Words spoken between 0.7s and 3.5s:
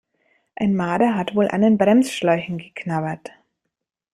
Marder hat wohl an den Bremsschläuchen geknabbert.